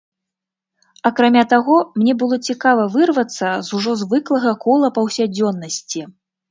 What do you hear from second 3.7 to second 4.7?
ужо звыклага